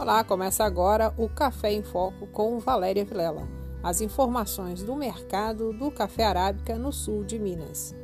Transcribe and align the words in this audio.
Olá, 0.00 0.24
começa 0.24 0.64
agora 0.64 1.12
o 1.18 1.28
Café 1.28 1.74
em 1.74 1.82
Foco 1.82 2.26
com 2.28 2.58
Valéria 2.58 3.04
Vilela. 3.04 3.46
As 3.82 4.00
informações 4.00 4.82
do 4.82 4.96
mercado 4.96 5.74
do 5.74 5.90
café 5.90 6.24
arábica 6.24 6.78
no 6.78 6.90
sul 6.90 7.22
de 7.22 7.38
Minas. 7.38 7.94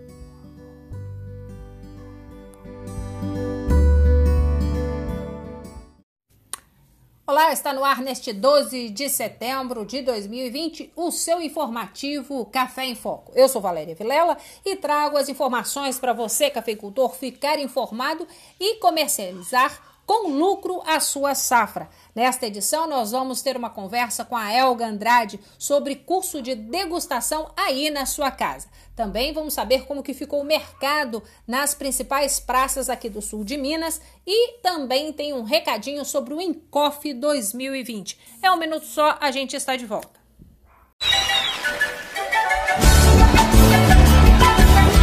Olá, 7.26 7.50
está 7.50 7.72
no 7.72 7.82
ar 7.82 8.02
neste 8.02 8.30
12 8.30 8.90
de 8.90 9.08
setembro 9.08 9.86
de 9.86 10.02
2020 10.02 10.92
o 10.94 11.10
seu 11.10 11.40
informativo 11.40 12.44
Café 12.44 12.84
em 12.84 12.94
Foco. 12.94 13.32
Eu 13.34 13.48
sou 13.48 13.62
Valéria 13.62 13.94
Vilela 13.94 14.36
e 14.66 14.76
trago 14.76 15.16
as 15.16 15.30
informações 15.30 15.98
para 15.98 16.12
você, 16.12 16.50
cafeicultor, 16.50 17.14
ficar 17.14 17.58
informado 17.58 18.28
e 18.60 18.76
comercializar 18.80 19.85
com 20.06 20.30
lucro 20.30 20.80
a 20.86 21.00
sua 21.00 21.34
safra. 21.34 21.90
Nesta 22.14 22.46
edição, 22.46 22.86
nós 22.86 23.10
vamos 23.10 23.42
ter 23.42 23.56
uma 23.56 23.68
conversa 23.68 24.24
com 24.24 24.36
a 24.36 24.52
Elga 24.52 24.86
Andrade 24.86 25.40
sobre 25.58 25.96
curso 25.96 26.40
de 26.40 26.54
degustação 26.54 27.50
aí 27.56 27.90
na 27.90 28.06
sua 28.06 28.30
casa. 28.30 28.68
Também 28.94 29.32
vamos 29.32 29.52
saber 29.52 29.84
como 29.84 30.02
que 30.02 30.14
ficou 30.14 30.40
o 30.40 30.44
mercado 30.44 31.22
nas 31.46 31.74
principais 31.74 32.38
praças 32.38 32.88
aqui 32.88 33.10
do 33.10 33.20
sul 33.20 33.44
de 33.44 33.56
Minas 33.58 34.00
e 34.26 34.58
também 34.62 35.12
tem 35.12 35.34
um 35.34 35.42
recadinho 35.42 36.04
sobre 36.04 36.32
o 36.32 36.40
Encof 36.40 37.12
2020. 37.12 38.18
É 38.40 38.50
um 38.50 38.56
minuto 38.56 38.86
só, 38.86 39.18
a 39.20 39.30
gente 39.30 39.56
está 39.56 39.76
de 39.76 39.84
volta. 39.84 40.16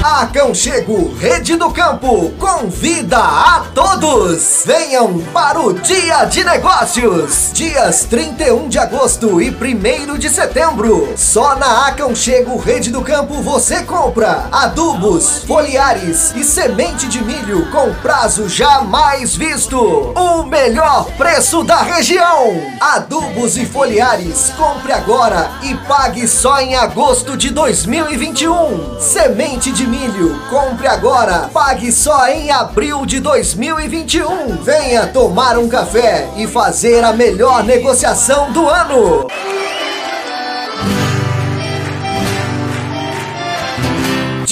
Aconchego 0.03 1.15
Rede 1.15 1.55
do 1.55 1.71
Campo 1.71 2.29
convida 2.37 3.19
a 3.19 3.63
todos! 3.73 4.63
Venham 4.65 5.19
para 5.31 5.61
o 5.61 5.71
Dia 5.71 6.25
de 6.25 6.43
Negócios! 6.43 7.51
Dias 7.53 8.03
31 8.09 8.67
de 8.67 8.77
agosto 8.77 9.41
e 9.41 9.49
1 9.49 10.17
de 10.17 10.29
setembro. 10.29 11.13
Só 11.15 11.55
na 11.55 11.87
Aconchego 11.87 12.57
Rede 12.57 12.91
do 12.91 13.01
Campo 13.01 13.35
você 13.35 13.83
compra 13.83 14.49
adubos, 14.51 15.45
foliares 15.47 16.33
e 16.35 16.43
semente 16.43 17.07
de 17.07 17.23
milho 17.23 17.71
com 17.71 17.93
prazo 18.01 18.49
jamais 18.49 19.37
visto. 19.37 19.79
O 19.79 20.43
melhor 20.43 21.05
preço 21.15 21.63
da 21.63 21.77
região! 21.77 22.61
Adubos 22.81 23.55
e 23.55 23.65
foliares, 23.65 24.51
compre 24.57 24.91
agora 24.91 25.49
e 25.61 25.73
pague 25.87 26.27
só 26.27 26.59
em 26.59 26.75
agosto 26.75 27.37
de 27.37 27.51
2021. 27.51 28.99
Semente 28.99 29.71
de 29.71 29.92
milho. 29.93 30.39
Compre 30.49 30.87
agora, 30.87 31.49
pague 31.53 31.91
só 31.91 32.27
em 32.27 32.49
abril 32.49 33.05
de 33.05 33.19
2021. 33.19 34.57
Venha 34.63 35.05
tomar 35.07 35.57
um 35.57 35.69
café 35.69 36.27
e 36.35 36.47
fazer 36.47 37.03
a 37.03 37.13
melhor 37.13 37.63
negociação 37.63 38.51
do 38.51 38.67
ano. 38.67 39.27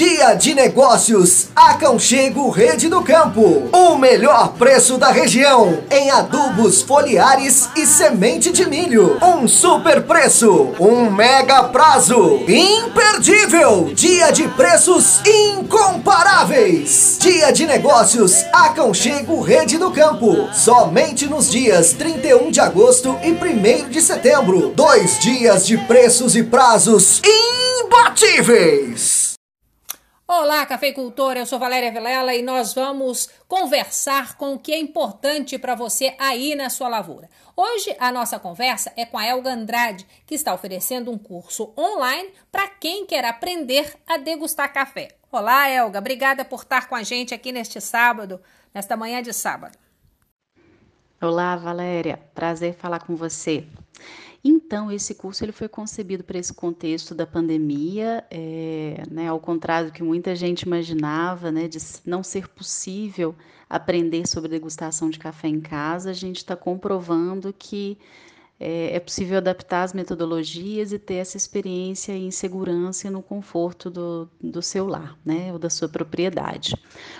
Dia 0.02 0.34
de 0.34 0.56
Negócios, 0.56 1.50
Aconchego 1.56 2.50
Rede 2.50 2.90
do 2.90 3.04
Campo. 3.04 3.70
O 3.72 3.96
melhor 3.96 4.54
preço 4.54 4.98
da 4.98 5.12
região 5.12 5.78
em 5.92 6.10
adubos 6.10 6.82
foliares 6.82 7.70
e 7.76 7.86
semente 7.86 8.52
de 8.52 8.66
milho. 8.68 9.20
Um 9.22 9.48
super 9.48 10.02
preço, 10.02 10.74
um 10.80 11.12
mega 11.12 11.66
prazo. 11.66 12.42
Imperdível! 12.48 13.92
Dia 13.94 14.32
de 14.32 14.48
preços 14.48 15.22
incomparáveis. 15.24 17.20
Dia 17.20 17.52
de 17.54 17.68
Negócios, 17.68 18.44
Aconchego 18.52 19.40
Rede 19.40 19.78
do 19.78 19.92
Campo. 19.92 20.50
Somente 20.52 21.28
nos 21.28 21.48
dias 21.48 21.94
31 21.94 22.50
de 22.50 22.60
agosto 22.60 23.20
e 23.22 23.30
1 23.30 23.88
de 23.88 24.02
setembro. 24.02 24.74
Dois 24.76 25.20
dias 25.20 25.68
de 25.68 25.78
preços 25.78 26.36
e 26.36 26.42
prazos 26.42 27.22
imbatíveis. 27.84 29.31
Olá, 30.34 30.66
cafeicultor, 30.66 31.36
eu 31.36 31.46
sou 31.46 31.60
Valéria 31.60 31.92
Vilela 31.92 32.34
e 32.34 32.42
nós 32.42 32.74
vamos 32.74 33.28
conversar 33.50 34.38
com 34.38 34.54
o 34.54 34.58
que 34.58 34.72
é 34.72 34.80
importante 34.80 35.60
para 35.60 35.76
você 35.76 36.16
aí 36.18 36.56
na 36.56 36.70
sua 36.70 36.88
lavoura. 36.88 37.30
Hoje 37.54 37.94
a 38.00 38.14
nossa 38.14 38.40
conversa 38.40 38.94
é 38.96 39.06
com 39.06 39.18
a 39.18 39.26
Elga 39.26 39.52
Andrade, 39.52 40.08
que 40.26 40.34
está 40.34 40.54
oferecendo 40.54 41.12
um 41.12 41.18
curso 41.18 41.74
online 41.78 42.30
para 42.50 42.66
quem 42.70 43.06
quer 43.06 43.26
aprender 43.26 43.94
a 44.08 44.16
degustar 44.16 44.72
café. 44.72 45.10
Olá, 45.30 45.68
Elga, 45.68 46.00
obrigada 46.00 46.46
por 46.46 46.62
estar 46.62 46.88
com 46.88 46.96
a 46.96 47.04
gente 47.04 47.34
aqui 47.34 47.52
neste 47.52 47.82
sábado, 47.82 48.40
nesta 48.74 48.96
manhã 48.96 49.22
de 49.22 49.34
sábado. 49.34 49.78
Olá, 51.22 51.58
Valéria, 51.58 52.22
prazer 52.34 52.74
falar 52.76 53.02
com 53.02 53.18
você. 53.18 53.68
Então, 54.44 54.92
esse 54.92 55.14
curso 55.14 55.44
ele 55.46 55.52
foi 55.52 55.68
concebido 55.68 56.24
para 56.24 56.40
esse 56.40 56.54
contexto 56.54 57.14
da 57.14 57.28
pandemia, 57.28 58.26
é, 58.32 59.04
né, 59.10 59.28
ao 59.28 59.40
contrário 59.40 59.90
do 59.90 59.94
que 59.94 60.02
muita 60.02 60.36
gente 60.36 60.64
imaginava, 60.64 61.52
né, 61.52 61.68
de 61.68 61.78
não 62.06 62.24
ser 62.24 62.48
possível 62.48 63.36
aprender 63.70 64.28
sobre 64.28 64.50
degustação 64.50 65.10
de 65.10 65.20
café 65.20 65.48
em 65.48 65.62
casa, 65.62 66.10
a 66.10 66.14
gente 66.14 66.38
está 66.38 66.56
comprovando 66.56 67.54
que 67.54 67.98
é, 68.60 68.96
é, 68.96 69.00
possível 69.00 69.38
adaptar 69.38 69.82
as 69.82 69.92
metodologias 69.92 70.92
e 70.92 71.00
ter 71.00 71.16
essa 71.16 71.36
experiência 71.36 72.12
em 72.14 72.30
segurança 72.30 73.08
e 73.08 73.10
no 73.10 73.22
conforto 73.22 73.90
do, 73.90 74.30
do 74.40 74.62
seu 74.62 74.86
lar, 74.86 75.18
né, 75.26 75.52
ou 75.52 75.58
da 75.58 75.70
sua 75.70 75.90
propriedade. 75.90 76.76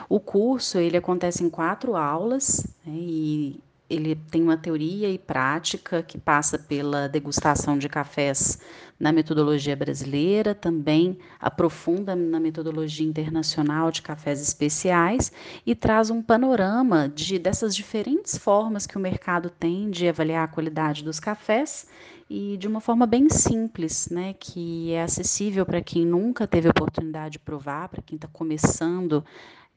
O 0.08 0.20
curso 0.20 0.78
ele 0.78 0.98
acontece 0.98 1.44
em 1.44 1.50
quatro 1.50 1.96
aulas 1.96 2.66
né, 2.86 2.94
e 2.96 3.60
ele 3.92 4.16
tem 4.16 4.42
uma 4.42 4.56
teoria 4.56 5.10
e 5.10 5.20
prática 5.20 6.02
que 6.02 6.18
passa 6.18 6.58
pela 6.58 7.10
degustação 7.10 7.78
de 7.78 7.90
cafés 7.90 8.58
na 8.98 9.12
metodologia 9.12 9.76
brasileira, 9.76 10.56
também 10.56 11.18
aprofunda 11.40 12.16
na 12.16 12.40
metodologia 12.40 13.06
internacional 13.06 13.92
de 13.92 14.02
cafés 14.02 14.40
especiais 14.42 15.32
e 15.66 15.76
traz 15.76 16.10
um 16.10 16.22
panorama 16.22 17.10
de 17.10 17.38
dessas 17.38 17.76
diferentes 17.76 18.38
formas 18.38 18.88
que 18.88 18.98
o 18.98 19.02
mercado 19.02 19.50
tem 19.50 19.90
de 19.90 20.08
avaliar 20.08 20.46
a 20.46 20.48
qualidade 20.48 21.04
dos 21.04 21.20
cafés 21.20 21.88
e 22.30 22.56
de 22.56 22.70
uma 22.70 22.80
forma 22.80 23.06
bem 23.06 23.28
simples, 23.30 24.08
né, 24.10 24.34
que 24.40 24.94
é 24.94 25.04
acessível 25.04 25.66
para 25.66 25.82
quem 25.82 26.06
nunca 26.06 26.48
teve 26.48 26.70
oportunidade 26.70 27.34
de 27.34 27.40
provar, 27.40 27.90
para 27.90 28.02
quem 28.02 28.16
está 28.16 28.30
começando 28.30 29.22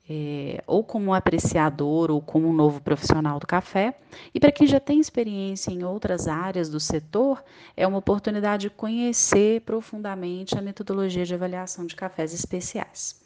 é, 0.09 0.63
ou 0.67 0.85
como 0.85 1.15
apreciador 1.15 2.11
ou 2.11 2.21
como 2.21 2.49
um 2.49 2.53
novo 2.53 2.81
profissional 2.81 3.39
do 3.39 3.47
café. 3.47 3.95
E 4.35 4.41
para 4.41 4.53
quem 4.53 4.67
já 4.67 4.79
tem 4.79 5.01
experiência 5.01 5.71
em 5.71 5.83
outras 5.83 6.29
áreas 6.29 6.69
do 6.69 6.79
setor, 6.79 7.43
é 7.77 7.87
uma 7.87 7.99
oportunidade 7.99 8.69
de 8.69 8.71
conhecer 8.71 9.63
profundamente 9.63 10.59
a 10.59 10.63
metodologia 10.63 11.25
de 11.25 11.35
avaliação 11.35 11.87
de 11.87 11.97
cafés 11.97 12.33
especiais. 12.33 13.21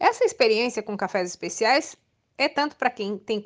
Essa 0.00 0.24
experiência 0.24 0.82
com 0.82 0.96
cafés 0.96 1.28
especiais 1.28 1.96
é 2.36 2.48
tanto 2.48 2.74
para 2.76 2.90
quem 2.90 3.16
tem 3.16 3.42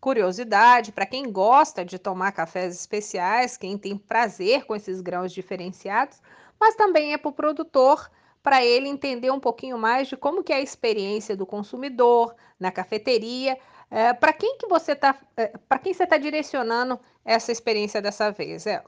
curiosidade, 0.00 0.92
para 0.92 1.06
quem 1.06 1.32
gosta 1.32 1.84
de 1.84 1.98
tomar 1.98 2.32
cafés 2.32 2.74
especiais, 2.74 3.56
quem 3.56 3.78
tem 3.78 3.96
prazer 3.96 4.64
com 4.66 4.76
esses 4.76 5.00
grãos 5.00 5.32
diferenciados, 5.32 6.20
mas 6.60 6.74
também 6.74 7.14
é 7.14 7.18
para 7.18 7.30
o 7.30 7.32
produtor 7.32 8.10
para 8.48 8.64
ele 8.64 8.88
entender 8.88 9.30
um 9.30 9.38
pouquinho 9.38 9.76
mais 9.76 10.08
de 10.08 10.16
como 10.16 10.42
que 10.42 10.54
é 10.54 10.56
a 10.56 10.62
experiência 10.62 11.36
do 11.36 11.44
consumidor 11.44 12.34
na 12.58 12.72
cafeteria. 12.72 13.58
É, 13.90 14.14
para 14.14 14.32
quem 14.32 14.56
que 14.56 14.66
você 14.66 14.92
está, 14.92 15.14
é, 15.36 15.48
para 15.68 15.78
quem 15.78 15.92
você 15.92 16.04
está 16.04 16.16
direcionando 16.16 16.98
essa 17.26 17.52
experiência 17.52 18.00
dessa 18.00 18.30
vez, 18.30 18.66
é? 18.66 18.82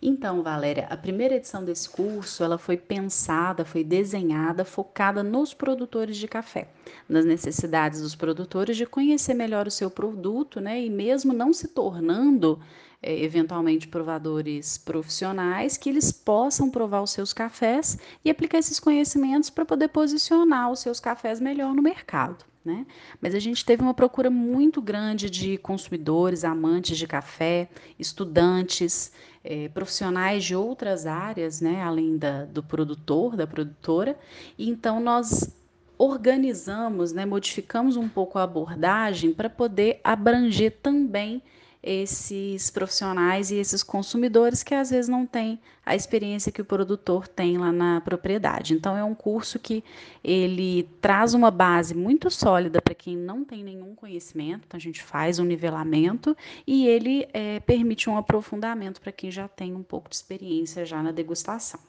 Então, 0.00 0.42
Valéria, 0.42 0.86
a 0.88 0.96
primeira 0.96 1.34
edição 1.34 1.62
desse 1.62 1.90
curso, 1.90 2.42
ela 2.42 2.56
foi 2.56 2.78
pensada, 2.78 3.62
foi 3.62 3.84
desenhada, 3.84 4.64
focada 4.64 5.22
nos 5.22 5.52
produtores 5.52 6.16
de 6.16 6.26
café, 6.26 6.66
nas 7.06 7.26
necessidades 7.26 8.00
dos 8.00 8.14
produtores 8.14 8.74
de 8.74 8.86
conhecer 8.86 9.34
melhor 9.34 9.66
o 9.66 9.70
seu 9.70 9.90
produto, 9.90 10.62
né, 10.62 10.80
e 10.80 10.88
mesmo 10.88 11.34
não 11.34 11.52
se 11.52 11.68
tornando 11.68 12.58
eventualmente 13.02 13.88
provadores 13.88 14.76
profissionais, 14.76 15.76
que 15.76 15.88
eles 15.88 16.12
possam 16.12 16.70
provar 16.70 17.02
os 17.02 17.10
seus 17.10 17.32
cafés 17.32 17.98
e 18.24 18.30
aplicar 18.30 18.58
esses 18.58 18.78
conhecimentos 18.78 19.48
para 19.48 19.64
poder 19.64 19.88
posicionar 19.88 20.70
os 20.70 20.80
seus 20.80 21.00
cafés 21.00 21.40
melhor 21.40 21.74
no 21.74 21.82
mercado. 21.82 22.44
Né? 22.62 22.86
Mas 23.22 23.34
a 23.34 23.38
gente 23.38 23.64
teve 23.64 23.82
uma 23.82 23.94
procura 23.94 24.28
muito 24.28 24.82
grande 24.82 25.30
de 25.30 25.56
consumidores, 25.56 26.44
amantes 26.44 26.98
de 26.98 27.06
café, 27.06 27.70
estudantes, 27.98 29.12
é, 29.42 29.68
profissionais 29.70 30.44
de 30.44 30.54
outras 30.54 31.06
áreas, 31.06 31.62
né, 31.62 31.82
além 31.82 32.18
da, 32.18 32.44
do 32.44 32.62
produtor, 32.62 33.34
da 33.34 33.46
produtora. 33.46 34.18
E 34.58 34.68
então 34.68 35.00
nós 35.00 35.56
organizamos, 35.96 37.12
né, 37.12 37.24
modificamos 37.24 37.96
um 37.96 38.08
pouco 38.08 38.38
a 38.38 38.42
abordagem 38.42 39.32
para 39.32 39.48
poder 39.48 40.00
abranger 40.04 40.78
também 40.82 41.42
esses 41.82 42.70
profissionais 42.70 43.50
e 43.50 43.56
esses 43.56 43.82
consumidores 43.82 44.62
que 44.62 44.74
às 44.74 44.90
vezes 44.90 45.08
não 45.08 45.26
têm 45.26 45.58
a 45.84 45.96
experiência 45.96 46.52
que 46.52 46.60
o 46.60 46.64
produtor 46.64 47.26
tem 47.26 47.56
lá 47.56 47.72
na 47.72 48.00
propriedade. 48.00 48.74
Então 48.74 48.96
é 48.96 49.02
um 49.02 49.14
curso 49.14 49.58
que 49.58 49.82
ele 50.22 50.88
traz 51.00 51.32
uma 51.32 51.50
base 51.50 51.94
muito 51.94 52.30
sólida 52.30 52.82
para 52.82 52.94
quem 52.94 53.16
não 53.16 53.44
tem 53.44 53.64
nenhum 53.64 53.94
conhecimento. 53.94 54.64
Então 54.66 54.76
a 54.76 54.80
gente 54.80 55.02
faz 55.02 55.38
um 55.38 55.44
nivelamento 55.44 56.36
e 56.66 56.86
ele 56.86 57.26
é, 57.32 57.60
permite 57.60 58.10
um 58.10 58.16
aprofundamento 58.16 59.00
para 59.00 59.12
quem 59.12 59.30
já 59.30 59.48
tem 59.48 59.74
um 59.74 59.82
pouco 59.82 60.10
de 60.10 60.16
experiência 60.16 60.84
já 60.84 61.02
na 61.02 61.12
degustação. 61.12 61.80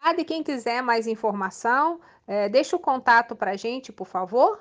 Ah, 0.00 0.12
de 0.12 0.24
quem 0.24 0.42
quiser 0.42 0.82
mais 0.82 1.06
informação, 1.06 2.00
é, 2.26 2.48
deixa 2.48 2.76
o 2.76 2.78
contato 2.78 3.34
para 3.34 3.52
a 3.52 3.56
gente, 3.56 3.92
por 3.92 4.06
favor. 4.06 4.60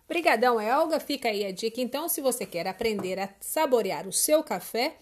Brigadão, 0.07 0.61
Elga. 0.61 1.01
Fica 1.01 1.27
aí 1.27 1.45
a 1.45 1.51
dica. 1.51 1.81
Então, 1.81 2.07
se 2.07 2.21
você 2.21 2.45
quer 2.45 2.67
aprender 2.67 3.19
a 3.19 3.27
saborear 3.41 4.07
o 4.07 4.13
seu 4.13 4.41
café, 4.43 4.95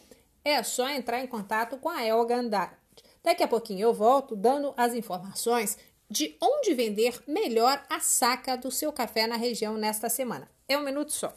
é 0.43 0.63
só 0.63 0.89
entrar 0.89 1.23
em 1.23 1.27
contato 1.27 1.77
com 1.77 1.87
a 1.87 2.03
Elga 2.03 2.37
Andrade. 2.37 2.86
Daqui 3.27 3.43
a 3.43 3.47
pouquinho 3.49 3.81
eu 3.81 3.93
volto 3.93 4.37
dando 4.37 4.73
as 4.77 4.93
informações 4.93 5.77
de 6.09 6.37
onde 6.41 6.73
vender 6.73 7.21
melhor 7.27 7.85
a 7.89 7.99
saca 7.99 8.55
do 8.55 8.71
seu 8.71 8.89
café 8.93 9.27
na 9.27 9.35
região 9.35 9.75
nesta 9.75 10.07
semana. 10.07 10.49
É 10.65 10.77
um 10.77 10.81
minuto 10.81 11.11
só. 11.11 11.33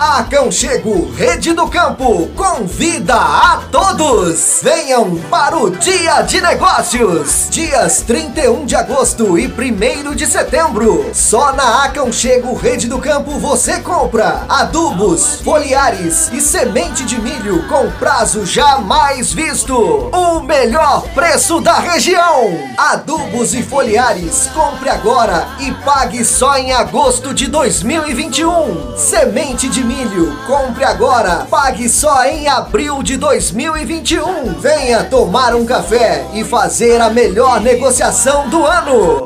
Aconchego 0.00 1.12
Rede 1.12 1.52
do 1.52 1.68
Campo 1.68 2.26
convida 2.28 3.16
a 3.16 3.60
todos! 3.70 4.60
Venham 4.62 5.16
para 5.28 5.58
o 5.58 5.68
Dia 5.68 6.22
de 6.22 6.40
Negócios! 6.40 7.48
Dias 7.50 8.00
31 8.06 8.64
de 8.64 8.74
agosto 8.74 9.38
e 9.38 9.46
1 9.46 10.14
de 10.14 10.26
setembro. 10.26 11.10
Só 11.12 11.52
na 11.52 11.84
Aconchego 11.84 12.54
Rede 12.54 12.88
do 12.88 12.98
Campo 12.98 13.32
você 13.32 13.80
compra 13.80 14.46
adubos, 14.48 15.42
foliares 15.44 16.30
e 16.32 16.40
semente 16.40 17.04
de 17.04 17.20
milho 17.20 17.68
com 17.68 17.90
prazo 17.98 18.46
jamais 18.46 19.34
visto. 19.34 19.76
O 19.76 20.40
melhor 20.40 21.02
preço 21.12 21.60
da 21.60 21.74
região! 21.74 22.58
Adubos 22.78 23.52
e 23.52 23.62
foliares, 23.62 24.48
compre 24.54 24.88
agora 24.88 25.46
e 25.58 25.70
pague 25.84 26.24
só 26.24 26.56
em 26.56 26.72
agosto 26.72 27.34
de 27.34 27.48
2021. 27.48 28.96
Semente 28.96 29.68
de 29.68 29.89
milho. 29.90 30.36
Compre 30.46 30.84
agora, 30.84 31.46
pague 31.50 31.88
só 31.88 32.24
em 32.24 32.46
abril 32.46 33.02
de 33.02 33.16
2021. 33.16 34.54
Venha 34.60 35.02
tomar 35.04 35.54
um 35.54 35.66
café 35.66 36.24
e 36.32 36.44
fazer 36.44 37.00
a 37.00 37.10
melhor 37.10 37.60
negociação 37.60 38.48
do 38.48 38.64
ano. 38.64 39.24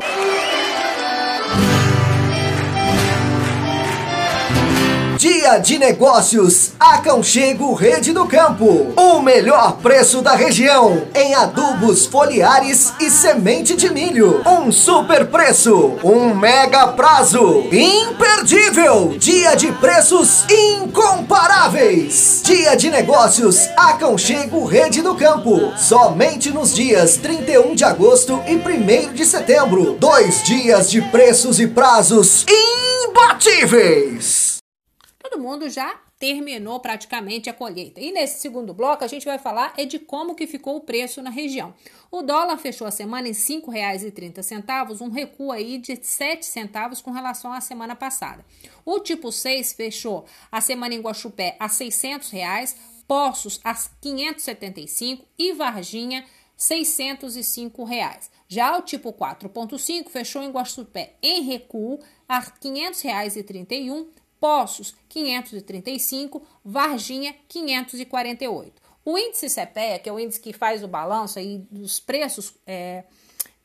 Dia 5.45 5.59
de 5.59 5.77
Negócios, 5.77 6.71
Aconchego 6.79 7.75
Rede 7.75 8.11
do 8.11 8.25
Campo. 8.25 8.91
O 8.97 9.19
melhor 9.21 9.77
preço 9.77 10.19
da 10.19 10.33
região 10.33 11.03
em 11.13 11.35
adubos 11.35 12.07
foliares 12.07 12.91
e 12.99 13.11
semente 13.11 13.75
de 13.75 13.93
milho. 13.93 14.41
Um 14.43 14.71
super 14.71 15.27
preço, 15.27 15.99
um 16.03 16.33
mega 16.33 16.87
prazo. 16.87 17.63
Imperdível! 17.71 19.13
Dia 19.19 19.53
de 19.53 19.71
preços 19.73 20.45
incomparáveis. 20.49 22.41
Dia 22.43 22.75
de 22.75 22.89
Negócios, 22.89 23.69
Aconchego 23.77 24.65
Rede 24.65 25.03
do 25.03 25.13
Campo. 25.13 25.73
Somente 25.77 26.49
nos 26.49 26.73
dias 26.73 27.17
31 27.17 27.75
de 27.75 27.83
agosto 27.83 28.41
e 28.47 28.55
1 28.55 29.13
de 29.13 29.23
setembro. 29.23 29.95
Dois 29.99 30.41
dias 30.41 30.89
de 30.89 31.03
preços 31.03 31.59
e 31.59 31.67
prazos 31.67 32.43
imbatíveis 33.05 34.54
todo 35.35 35.41
mundo 35.41 35.69
já 35.69 35.99
terminou 36.17 36.79
praticamente 36.79 37.49
a 37.49 37.53
colheita. 37.53 37.99
E 37.99 38.13
nesse 38.13 38.39
segundo 38.39 38.73
bloco 38.73 39.03
a 39.03 39.07
gente 39.07 39.25
vai 39.25 39.37
falar 39.37 39.73
é 39.77 39.83
de 39.83 39.99
como 39.99 40.33
que 40.33 40.47
ficou 40.47 40.77
o 40.77 40.81
preço 40.81 41.21
na 41.21 41.29
região. 41.29 41.73
O 42.09 42.21
dólar 42.21 42.57
fechou 42.57 42.87
a 42.87 42.91
semana 42.91 43.27
em 43.27 43.31
R$ 43.31 43.37
5,30, 43.37 45.01
um 45.01 45.09
recuo 45.09 45.51
aí 45.51 45.77
de 45.77 45.99
7 46.01 46.45
centavos 46.45 47.01
com 47.01 47.11
relação 47.11 47.51
à 47.51 47.59
semana 47.59 47.97
passada. 47.97 48.45
O 48.85 49.01
tipo 49.01 49.29
6 49.29 49.73
fechou 49.73 50.23
a 50.49 50.61
semana 50.61 50.95
em 50.95 51.01
Guaxupé 51.01 51.57
a 51.59 51.67
600 51.67 52.29
reais, 52.29 52.77
Poços 53.05 53.59
a 53.61 53.75
575 53.75 55.25
e 55.37 55.51
Varginha 55.51 56.25
605 56.55 57.83
reais. 57.83 58.31
Já 58.47 58.77
o 58.77 58.81
tipo 58.81 59.11
4.5 59.11 60.09
fechou 60.09 60.41
em 60.41 60.49
Guaxupé 60.49 61.15
em 61.21 61.43
recuo 61.43 61.99
a 62.27 62.39
R$ 62.39 62.51
500,31 62.63 64.07
Poços 64.45 64.93
535, 65.09 66.39
Varginha 66.63 67.35
548. 67.47 68.79
O 69.03 69.17
índice 69.17 69.49
CPEA, 69.49 69.97
que 69.97 70.07
é 70.07 70.13
o 70.13 70.19
índice 70.19 70.39
que 70.39 70.53
faz 70.53 70.83
o 70.83 70.87
balanço 70.87 71.39
aí 71.39 71.65
dos 71.71 71.99
preços 71.99 72.53
é, 72.63 73.05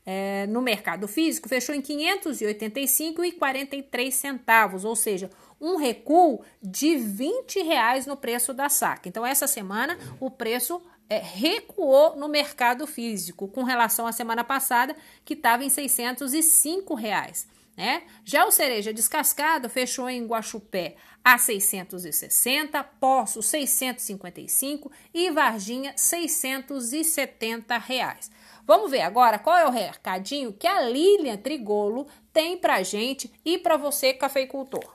é, 0.07 0.47
no 0.47 0.63
mercado 0.63 1.07
físico, 1.07 1.51
fechou 1.51 1.75
em 1.75 1.83
585,43 1.83 4.11
centavos, 4.11 4.87
ou 4.87 4.97
seja, 4.97 5.29
um 5.61 5.77
recuo 5.77 6.41
de 6.63 6.97
20 6.97 7.61
reais 7.61 8.07
no 8.07 8.17
preço 8.17 8.55
da 8.55 8.71
saca. 8.71 9.07
Então, 9.07 9.27
essa 9.27 9.47
semana 9.47 9.99
o 10.19 10.31
preço 10.31 10.81
é, 11.11 11.19
recuou 11.19 12.17
no 12.17 12.27
mercado 12.27 12.87
físico 12.87 13.49
com 13.49 13.65
relação 13.65 14.07
à 14.07 14.13
semana 14.13 14.43
passada, 14.43 14.97
que 15.27 15.35
estava 15.35 15.63
em 15.63 15.69
605 15.69 16.95
reais. 16.95 17.47
Né? 17.81 18.03
Já 18.27 18.45
o 18.45 18.51
cereja 18.51 18.93
descascado 18.93 19.67
fechou 19.71 20.07
em 20.07 20.27
Guaxupé 20.27 20.97
a 21.25 21.39
660, 21.39 22.85
Poço 22.85 23.41
655 23.41 24.93
e 25.15 25.31
Varginha 25.31 25.95
670 25.97 27.79
reais. 27.79 28.31
Vamos 28.67 28.91
ver 28.91 29.01
agora 29.01 29.39
qual 29.39 29.57
é 29.57 29.67
o 29.67 29.71
recadinho 29.71 30.53
que 30.53 30.67
a 30.67 30.83
Lilian 30.83 31.39
Trigolo 31.39 32.07
tem 32.35 32.59
pra 32.59 32.83
gente 32.83 33.33
e 33.43 33.57
para 33.57 33.79
você, 33.79 34.13
cafeicultor. 34.13 34.95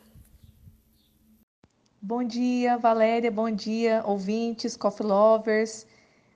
Bom 1.99 2.23
dia, 2.23 2.77
Valéria, 2.77 3.31
bom 3.31 3.49
dia, 3.49 4.03
ouvintes, 4.05 4.77
coffee 4.77 5.07
lovers. 5.07 5.87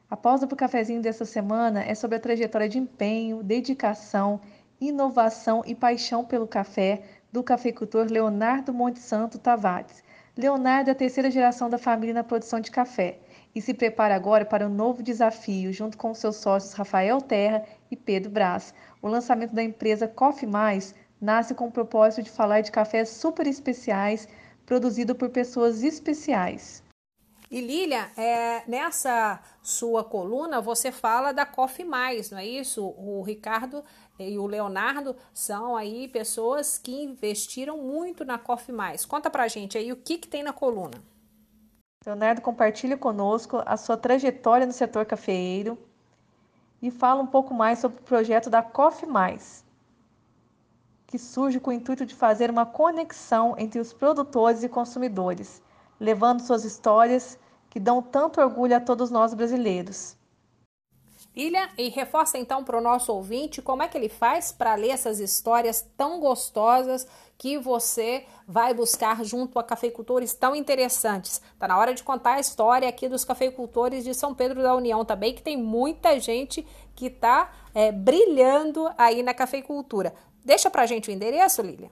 A 0.09 0.17
pausa 0.17 0.47
para 0.47 0.55
o 0.55 0.57
cafezinho 0.57 1.03
dessa 1.03 1.25
semana 1.25 1.83
é 1.83 1.93
sobre 1.93 2.17
a 2.17 2.19
trajetória 2.19 2.67
de 2.67 2.79
empenho, 2.79 3.43
dedicação 3.43 4.41
inovação 4.79 5.61
e 5.65 5.75
paixão 5.75 6.23
pelo 6.23 6.47
café 6.47 7.03
do 7.31 7.43
cafeicultor 7.43 8.07
Leonardo 8.09 8.73
Monte 8.73 8.99
Santo 8.99 9.37
Tavares. 9.37 10.03
Leonardo 10.37 10.89
é 10.89 10.93
a 10.93 10.95
terceira 10.95 11.29
geração 11.29 11.69
da 11.69 11.77
família 11.77 12.13
na 12.13 12.23
produção 12.23 12.59
de 12.59 12.71
café 12.71 13.19
e 13.53 13.61
se 13.61 13.73
prepara 13.73 14.15
agora 14.15 14.45
para 14.45 14.67
um 14.67 14.73
novo 14.73 15.03
desafio, 15.03 15.73
junto 15.73 15.97
com 15.97 16.13
seus 16.13 16.37
sócios 16.37 16.73
Rafael 16.73 17.21
Terra 17.21 17.65
e 17.91 17.95
Pedro 17.95 18.31
Braz. 18.31 18.73
O 19.01 19.07
lançamento 19.07 19.53
da 19.53 19.63
empresa 19.63 20.07
Coffee 20.07 20.47
Mais 20.47 20.95
nasce 21.19 21.53
com 21.53 21.67
o 21.67 21.71
propósito 21.71 22.23
de 22.23 22.31
falar 22.31 22.61
de 22.61 22.71
cafés 22.71 23.09
super 23.09 23.45
especiais, 23.47 24.27
produzido 24.65 25.13
por 25.13 25.29
pessoas 25.29 25.83
especiais. 25.83 26.81
E 27.51 27.61
Lilian, 27.61 28.07
é, 28.15 28.63
nessa 28.67 29.41
sua 29.63 30.03
coluna 30.03 30.61
você 30.61 30.91
fala 30.91 31.31
da 31.31 31.47
Coffee 31.47 31.85
Mais, 31.85 32.29
não 32.29 32.37
é 32.37 32.45
isso? 32.45 32.93
O 32.95 33.23
Ricardo 33.23 33.83
e 34.19 34.37
o 34.37 34.45
Leonardo 34.45 35.15
são 35.33 35.75
aí 35.75 36.07
pessoas 36.07 36.77
que 36.77 36.91
investiram 37.03 37.77
muito 37.77 38.23
na 38.23 38.37
Coffee 38.37 38.75
Mais. 38.75 39.03
Conta 39.03 39.31
pra 39.31 39.47
gente 39.47 39.79
aí 39.79 39.91
o 39.91 39.95
que, 39.95 40.19
que 40.19 40.27
tem 40.27 40.43
na 40.43 40.53
coluna. 40.53 41.01
Leonardo 42.05 42.39
compartilha 42.41 42.95
conosco 42.95 43.63
a 43.65 43.75
sua 43.75 43.97
trajetória 43.97 44.67
no 44.67 44.71
setor 44.71 45.05
cafeeiro 45.05 45.77
e 46.81 46.91
fala 46.91 47.21
um 47.21 47.27
pouco 47.27 47.53
mais 47.53 47.79
sobre 47.79 47.99
o 47.99 48.03
projeto 48.03 48.49
da 48.49 48.61
Coffee 48.61 49.09
Mais, 49.09 49.65
que 51.07 51.17
surge 51.17 51.59
com 51.59 51.71
o 51.71 51.73
intuito 51.73 52.05
de 52.05 52.13
fazer 52.13 52.49
uma 52.49 52.65
conexão 52.65 53.55
entre 53.57 53.79
os 53.79 53.91
produtores 53.91 54.63
e 54.63 54.69
consumidores, 54.69 55.61
levando 55.99 56.41
suas 56.41 56.63
histórias 56.63 57.37
que 57.69 57.79
dão 57.79 58.01
tanto 58.01 58.41
orgulho 58.41 58.75
a 58.75 58.79
todos 58.79 59.11
nós 59.11 59.33
brasileiros. 59.33 60.17
Ilha, 61.35 61.69
e 61.77 61.89
reforça 61.89 62.37
então 62.37 62.63
para 62.63 62.77
o 62.77 62.81
nosso 62.81 63.13
ouvinte 63.13 63.61
como 63.61 63.83
é 63.83 63.87
que 63.87 63.97
ele 63.97 64.09
faz 64.09 64.51
para 64.51 64.75
ler 64.75 64.89
essas 64.89 65.19
histórias 65.19 65.87
tão 65.95 66.19
gostosas 66.19 67.07
que 67.37 67.57
você 67.57 68.25
vai 68.45 68.73
buscar 68.73 69.23
junto 69.23 69.57
a 69.57 69.63
cafeicultores 69.63 70.33
tão 70.33 70.55
interessantes. 70.55 71.41
Tá 71.57 71.67
na 71.67 71.77
hora 71.77 71.93
de 71.93 72.03
contar 72.03 72.33
a 72.33 72.39
história 72.39 72.89
aqui 72.89 73.07
dos 73.07 73.23
cafeicultores 73.23 74.03
de 74.03 74.13
São 74.13 74.35
Pedro 74.35 74.61
da 74.61 74.75
União 74.75 75.05
também, 75.05 75.33
que 75.33 75.41
tem 75.41 75.55
muita 75.55 76.19
gente 76.19 76.67
que 76.95 77.05
está 77.05 77.51
é, 77.73 77.91
brilhando 77.91 78.91
aí 78.97 79.23
na 79.23 79.33
cafeicultura. 79.33 80.13
Deixa 80.43 80.69
para 80.69 80.85
gente 80.85 81.09
o 81.09 81.13
endereço, 81.13 81.61
Lilian. 81.61 81.89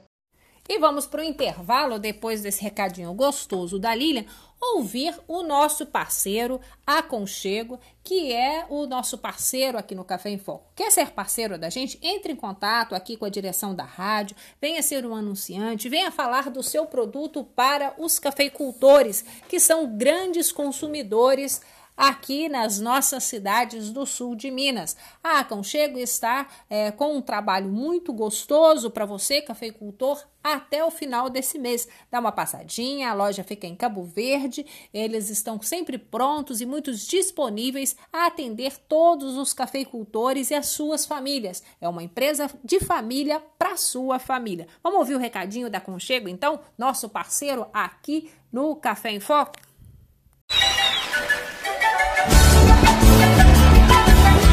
E 0.68 0.78
vamos 0.78 1.06
para 1.06 1.20
o 1.20 1.24
intervalo, 1.24 1.98
depois 1.98 2.40
desse 2.40 2.62
recadinho 2.62 3.12
gostoso 3.12 3.78
da 3.78 3.94
Lilian, 3.94 4.24
ouvir 4.60 5.12
o 5.26 5.42
nosso 5.42 5.84
parceiro 5.84 6.60
Aconchego, 6.86 7.80
que 8.04 8.32
é 8.32 8.64
o 8.70 8.86
nosso 8.86 9.18
parceiro 9.18 9.76
aqui 9.76 9.92
no 9.92 10.04
Café 10.04 10.30
em 10.30 10.38
Foco. 10.38 10.70
Quer 10.76 10.92
ser 10.92 11.10
parceiro 11.10 11.58
da 11.58 11.68
gente? 11.68 11.98
Entre 12.00 12.32
em 12.32 12.36
contato 12.36 12.94
aqui 12.94 13.16
com 13.16 13.24
a 13.24 13.28
direção 13.28 13.74
da 13.74 13.84
rádio, 13.84 14.36
venha 14.60 14.80
ser 14.82 15.04
um 15.04 15.16
anunciante, 15.16 15.88
venha 15.88 16.12
falar 16.12 16.48
do 16.48 16.62
seu 16.62 16.86
produto 16.86 17.42
para 17.42 17.92
os 17.98 18.20
cafeicultores, 18.20 19.24
que 19.48 19.58
são 19.58 19.96
grandes 19.96 20.52
consumidores 20.52 21.60
aqui 21.96 22.48
nas 22.48 22.80
nossas 22.80 23.24
cidades 23.24 23.90
do 23.90 24.06
sul 24.06 24.34
de 24.34 24.50
Minas. 24.50 24.96
A 25.22 25.40
Aconchego 25.40 25.98
está 25.98 26.48
é, 26.68 26.90
com 26.90 27.16
um 27.16 27.22
trabalho 27.22 27.68
muito 27.68 28.12
gostoso 28.12 28.90
para 28.90 29.04
você, 29.04 29.40
cafeicultor, 29.40 30.24
até 30.42 30.84
o 30.84 30.90
final 30.90 31.30
desse 31.30 31.58
mês. 31.58 31.86
Dá 32.10 32.18
uma 32.18 32.32
passadinha, 32.32 33.10
a 33.10 33.14
loja 33.14 33.44
fica 33.44 33.66
em 33.66 33.76
Cabo 33.76 34.02
Verde, 34.04 34.66
eles 34.92 35.30
estão 35.30 35.60
sempre 35.62 35.96
prontos 35.98 36.60
e 36.60 36.66
muito 36.66 36.92
disponíveis 36.92 37.96
a 38.12 38.26
atender 38.26 38.76
todos 38.88 39.36
os 39.36 39.54
cafeicultores 39.54 40.50
e 40.50 40.54
as 40.54 40.66
suas 40.66 41.06
famílias. 41.06 41.62
É 41.80 41.88
uma 41.88 42.02
empresa 42.02 42.50
de 42.64 42.80
família 42.80 43.40
para 43.58 43.76
sua 43.76 44.18
família. 44.18 44.66
Vamos 44.82 44.98
ouvir 44.98 45.14
o 45.14 45.18
recadinho 45.18 45.70
da 45.70 45.80
Conchego, 45.80 46.28
então? 46.28 46.60
Nosso 46.76 47.08
parceiro 47.08 47.66
aqui 47.72 48.30
no 48.50 48.74
Café 48.76 49.12
em 49.12 49.20
Foco? 49.20 49.52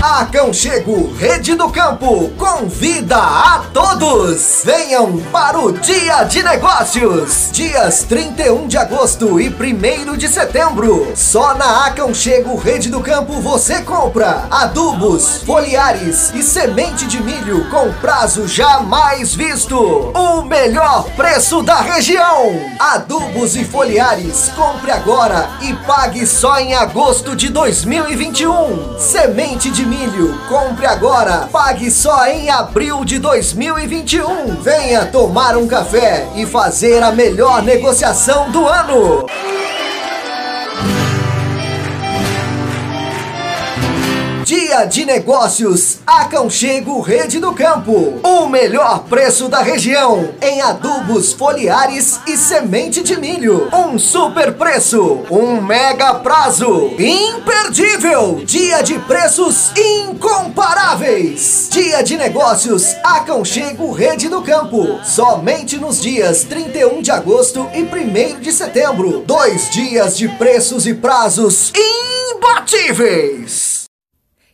Aconchego 0.02 1.14
Rede 1.18 1.56
do 1.56 1.70
Campo 1.70 2.30
convida 2.38 3.18
a 3.18 3.66
todos! 3.74 4.62
Venham 4.64 5.18
para 5.30 5.60
o 5.60 5.74
Dia 5.74 6.24
de 6.24 6.42
Negócios! 6.42 7.50
Dias 7.52 8.04
31 8.04 8.66
de 8.68 8.78
agosto 8.78 9.42
e 9.42 9.50
1 9.50 10.16
de 10.16 10.30
setembro. 10.30 11.12
Só 11.16 11.54
na 11.56 11.88
Aconchego 11.88 12.56
Rede 12.56 12.88
do 12.90 13.02
Campo 13.02 13.42
você 13.42 13.82
compra 13.82 14.48
adubos, 14.50 15.44
foliares 15.44 16.32
e 16.34 16.42
semente 16.44 17.06
de 17.06 17.22
milho 17.22 17.70
com 17.70 17.92
prazo 18.00 18.48
jamais 18.48 19.36
visto. 19.36 19.78
O 19.78 20.44
melhor 20.44 21.10
preço 21.18 21.62
da 21.62 21.82
região. 21.82 22.58
Adubos 22.80 23.58
e 23.58 23.66
foliares, 23.66 24.50
compre 24.56 24.92
agora 24.92 25.50
e 25.62 25.74
pague 25.86 26.26
só 26.26 26.58
em 26.58 26.74
agosto 26.74 27.36
de 27.36 27.50
2021. 27.50 28.98
Semente 28.98 29.70
de 29.70 29.89
milho. 29.90 30.40
Compre 30.48 30.86
agora, 30.86 31.50
pague 31.52 31.90
só 31.90 32.28
em 32.28 32.50
abril 32.50 33.04
de 33.04 33.18
2021. 33.18 34.62
Venha 34.62 35.06
tomar 35.08 35.58
um 35.58 35.68
café 35.68 36.28
e 36.36 36.46
fazer 36.46 37.02
a 37.02 37.12
melhor 37.12 37.64
negociação 37.64 38.52
do 38.52 38.68
ano. 38.68 39.26
De 44.86 45.06
Negócios, 45.06 46.00
Aconchego 46.06 47.02
Rede 47.02 47.40
do 47.40 47.54
Campo. 47.54 48.20
O 48.24 48.48
melhor 48.48 49.04
preço 49.06 49.50
da 49.50 49.62
região 49.62 50.30
em 50.42 50.62
adubos 50.62 51.34
foliares 51.34 52.20
e 52.28 52.38
semente 52.38 53.04
de 53.04 53.18
milho. 53.18 53.70
Um 53.74 54.00
super 54.00 54.54
preço, 54.54 55.26
um 55.30 55.62
mega 55.62 56.16
prazo. 56.16 56.94
Imperdível! 56.98 58.42
Dia 58.46 58.82
de 58.82 58.98
preços 59.00 59.72
incomparáveis. 59.78 61.68
Dia 61.72 62.02
de 62.02 62.18
Negócios, 62.18 62.96
Aconchego 63.04 63.92
Rede 63.92 64.30
do 64.30 64.42
Campo. 64.42 65.00
Somente 65.04 65.78
nos 65.78 66.02
dias 66.02 66.44
31 66.44 67.02
de 67.02 67.12
agosto 67.12 67.70
e 67.74 67.84
1 67.84 68.40
de 68.40 68.52
setembro. 68.52 69.24
Dois 69.26 69.70
dias 69.70 70.18
de 70.18 70.28
preços 70.30 70.88
e 70.88 70.94
prazos 70.94 71.72
imbatíveis. 72.36 73.79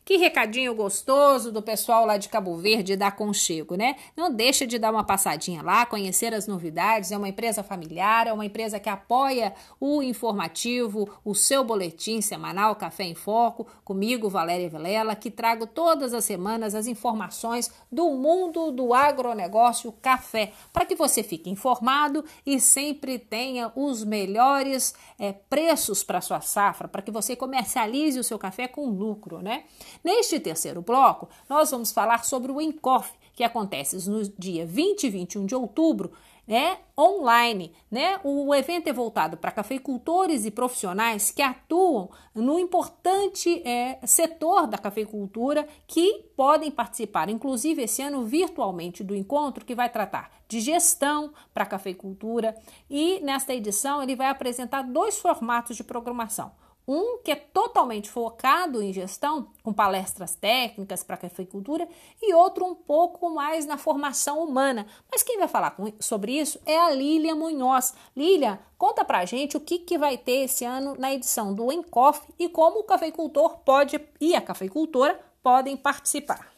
Que 0.06 0.18
recadinho 0.18 0.76
gostoso 0.76 1.52
do 1.52 1.64
pessoal 1.64 2.06
lá 2.06 2.16
de 2.16 2.30
Cabo 2.30 2.56
Verde 2.58 2.96
da 2.96 3.10
Conchego, 3.10 3.74
né? 3.74 3.96
Não 4.16 4.32
deixa 4.32 4.68
de 4.68 4.78
dar 4.78 4.92
uma 4.92 5.04
passadinha 5.04 5.64
lá, 5.64 5.84
conhecer 5.84 6.32
as 6.32 6.46
novidades. 6.46 7.12
É 7.12 7.18
uma 7.18 7.28
empresa 7.28 7.64
familiar, 7.64 8.28
é 8.28 8.32
uma 8.32 8.46
empresa 8.46 8.80
que 8.80 8.88
apoia 8.88 9.56
o 9.80 10.04
informativo, 10.04 11.10
o 11.26 11.34
seu 11.34 11.64
boletim 11.64 12.22
semanal 12.22 12.76
Café 12.76 13.06
em 13.06 13.16
Foco, 13.16 13.66
comigo, 13.84 14.30
Valéria 14.30 14.70
Vilela, 14.70 15.16
que 15.16 15.32
trago 15.32 15.66
todas 15.66 16.14
as 16.14 16.24
semanas 16.24 16.76
as 16.76 16.86
informações 16.86 17.72
do 17.92 18.12
mundo 18.12 18.72
do 18.72 18.94
agronegócio 18.94 19.92
café, 19.92 20.54
para 20.72 20.86
que 20.86 20.94
você 20.94 21.24
fique 21.24 21.50
informado 21.50 22.24
e 22.46 22.60
sempre 22.60 23.18
tenha 23.18 23.72
os 23.76 24.04
melhores 24.04 24.94
é, 25.18 25.34
preços 25.34 26.04
para 26.04 26.22
sua 26.22 26.42
safra, 26.42 26.88
para 26.88 27.02
que 27.02 27.10
você 27.10 27.36
comercialize 27.36 28.20
o 28.20 28.24
seu 28.24 28.38
café 28.38 28.68
com 28.68 28.88
lucro, 28.88 29.42
né? 29.42 29.64
Neste 30.04 30.40
terceiro 30.40 30.82
bloco, 30.82 31.30
nós 31.50 31.72
vamos 31.72 31.92
falar 31.92 32.24
sobre 32.24 32.52
o 32.52 32.62
Encof, 32.62 33.12
que 33.34 33.44
acontece 33.44 34.10
no 34.10 34.24
dia 34.38 34.66
20 34.66 35.04
e 35.04 35.10
21 35.10 35.46
de 35.46 35.56
outubro, 35.56 36.12
né, 36.48 36.78
online, 36.98 37.74
né? 37.90 38.20
O 38.24 38.54
evento 38.54 38.88
é 38.88 38.94
voltado 38.94 39.36
para 39.36 39.52
cafeicultores 39.52 40.46
e 40.46 40.52
profissionais 40.52 41.32
que 41.32 41.42
atuam 41.42 42.10
no 42.36 42.60
importante 42.60 43.68
é, 43.68 44.00
setor 44.06 44.68
da 44.68 44.78
cafeicultura 44.78 45.68
que 45.88 46.24
podem 46.38 46.70
participar, 46.70 47.30
inclusive 47.30 47.82
esse 47.82 48.02
ano 48.02 48.24
virtualmente 48.24 49.04
do 49.04 49.16
encontro 49.16 49.66
que 49.66 49.74
vai 49.74 49.90
tratar 49.90 50.32
de 50.48 50.60
gestão 50.60 51.34
para 51.54 51.64
a 51.64 51.68
cafeicultura 51.68 52.56
e 52.90 53.20
nesta 53.22 53.54
edição 53.54 54.04
ele 54.04 54.16
vai 54.16 54.28
apresentar 54.28 54.84
dois 54.84 55.18
formatos 55.18 55.76
de 55.76 55.84
programação 55.84 56.52
um 56.88 57.20
que 57.24 57.32
é 57.32 57.36
totalmente 57.36 58.10
focado 58.10 58.82
em 58.82 58.94
gestão, 58.94 59.48
com 59.64 59.74
palestras 59.74 60.36
técnicas 60.36 61.04
para 61.04 61.16
a 61.16 61.20
cafeicultura, 61.20 61.88
e 62.22 62.34
outro 62.34 62.66
um 62.66 62.76
pouco 62.76 63.30
mais 63.30 63.66
na 63.66 63.78
formação 63.78 64.44
humana. 64.44 64.86
Mas 65.12 65.24
quem 65.24 65.38
vai 65.38 65.48
falar 65.48 65.76
sobre 66.00 66.34
isso 66.34 66.60
é 66.66 66.78
a 66.78 66.92
Lília 66.92 67.36
Munhoz. 67.36 67.96
Lília, 68.16 68.60
conta 68.78 69.04
para 69.04 69.20
a 69.20 69.26
gente 69.26 69.58
o 69.58 69.62
que, 69.62 69.80
que 69.80 69.98
vai 69.98 70.18
ter 70.18 70.44
esse 70.44 70.64
ano 70.64 70.96
na 70.98 71.14
edição 71.14 71.54
do 71.54 71.72
Encof 71.72 72.22
e 72.38 72.48
como 72.48 72.80
o 72.80 72.84
cafeicultor 72.84 73.58
pode 73.60 74.00
e 74.22 74.36
a 74.36 74.42
cafeicultora 74.42 75.20
podem 75.42 75.76
participar. 75.76 76.56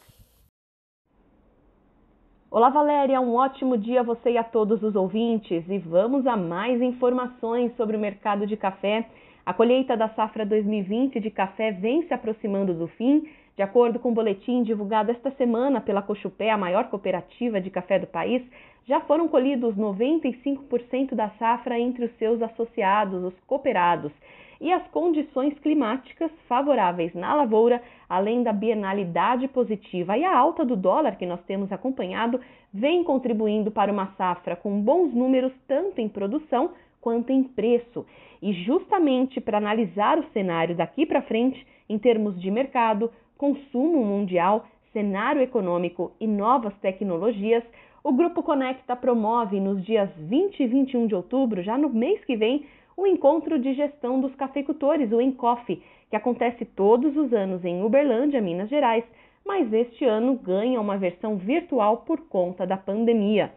Olá, 2.50 2.70
Valéria, 2.70 3.20
um 3.20 3.34
ótimo 3.34 3.76
dia 3.76 4.00
a 4.00 4.02
você 4.02 4.30
e 4.30 4.38
a 4.38 4.42
todos 4.42 4.82
os 4.82 4.96
ouvintes. 4.96 5.64
E 5.68 5.78
vamos 5.78 6.26
a 6.26 6.34
mais 6.34 6.80
informações 6.80 7.76
sobre 7.76 7.94
o 7.94 8.00
mercado 8.00 8.46
de 8.46 8.56
café 8.56 9.06
a 9.48 9.54
colheita 9.54 9.96
da 9.96 10.10
safra 10.10 10.44
2020 10.44 11.18
de 11.18 11.30
café 11.30 11.72
vem 11.72 12.02
se 12.02 12.12
aproximando 12.12 12.74
do 12.74 12.86
fim. 12.86 13.26
De 13.56 13.62
acordo 13.62 13.98
com 13.98 14.10
o 14.10 14.12
um 14.12 14.14
boletim 14.14 14.62
divulgado 14.62 15.10
esta 15.10 15.30
semana 15.30 15.80
pela 15.80 16.02
Cochupé, 16.02 16.50
a 16.50 16.58
maior 16.58 16.90
cooperativa 16.90 17.58
de 17.58 17.70
café 17.70 17.98
do 17.98 18.06
país, 18.06 18.42
já 18.84 19.00
foram 19.00 19.26
colhidos 19.26 19.74
95% 19.74 21.14
da 21.14 21.30
safra 21.38 21.80
entre 21.80 22.04
os 22.04 22.14
seus 22.18 22.42
associados, 22.42 23.24
os 23.24 23.40
cooperados. 23.46 24.12
E 24.60 24.70
as 24.70 24.86
condições 24.88 25.58
climáticas 25.60 26.30
favoráveis 26.46 27.14
na 27.14 27.34
lavoura, 27.34 27.80
além 28.06 28.42
da 28.42 28.52
bienalidade 28.52 29.48
positiva 29.48 30.18
e 30.18 30.26
a 30.26 30.36
alta 30.36 30.62
do 30.62 30.76
dólar 30.76 31.16
que 31.16 31.24
nós 31.24 31.40
temos 31.46 31.72
acompanhado, 31.72 32.38
vem 32.70 33.02
contribuindo 33.02 33.70
para 33.70 33.90
uma 33.90 34.08
safra 34.08 34.56
com 34.56 34.78
bons 34.82 35.14
números 35.14 35.54
tanto 35.66 36.02
em 36.02 36.08
produção 36.08 36.72
quanto 37.00 37.30
em 37.30 37.42
preço. 37.42 38.04
E 38.40 38.52
justamente 38.64 39.40
para 39.40 39.58
analisar 39.58 40.18
o 40.18 40.24
cenário 40.32 40.76
daqui 40.76 41.06
para 41.06 41.22
frente, 41.22 41.66
em 41.88 41.98
termos 41.98 42.40
de 42.40 42.50
mercado, 42.50 43.10
consumo 43.36 44.04
mundial, 44.04 44.66
cenário 44.92 45.40
econômico 45.42 46.12
e 46.20 46.26
novas 46.26 46.74
tecnologias, 46.80 47.62
O 48.02 48.12
Grupo 48.12 48.42
Conecta 48.42 48.94
promove 48.96 49.60
nos 49.60 49.84
dias 49.84 50.08
20 50.16 50.62
e 50.62 50.66
21 50.66 51.06
de 51.08 51.14
outubro, 51.14 51.62
já 51.62 51.76
no 51.76 51.90
mês 51.90 52.24
que 52.24 52.36
vem, 52.36 52.64
o 52.96 53.06
Encontro 53.06 53.58
de 53.58 53.74
Gestão 53.74 54.20
dos 54.20 54.34
Cafeicultores, 54.34 55.12
o 55.12 55.20
ENCOF, 55.20 55.82
que 56.08 56.16
acontece 56.16 56.64
todos 56.64 57.16
os 57.16 57.32
anos 57.32 57.64
em 57.64 57.82
Uberlândia, 57.82 58.40
Minas 58.40 58.68
Gerais, 58.68 59.04
mas 59.46 59.72
este 59.72 60.04
ano 60.04 60.34
ganha 60.36 60.80
uma 60.80 60.96
versão 60.96 61.36
virtual 61.36 61.98
por 61.98 62.20
conta 62.28 62.66
da 62.66 62.76
pandemia. 62.76 63.52